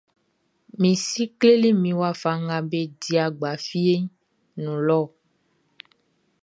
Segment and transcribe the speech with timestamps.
[0.79, 4.03] Mi si kleli min wafa nga be di agba fieʼn
[4.61, 5.09] nun lɔʼn.